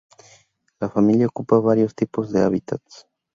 La 0.79 0.89
familia 0.89 1.27
ocupa 1.27 1.59
varios 1.59 1.93
tipos 1.93 2.31
de 2.31 2.41
hábitats. 2.41 3.07